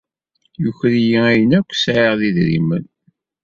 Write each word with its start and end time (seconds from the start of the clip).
Yuker-iyi 0.61 1.19
ayen 1.27 1.51
akk 1.59 1.69
sɛiɣ 1.83 2.13
d 2.19 2.21
idrimen. 2.27 2.85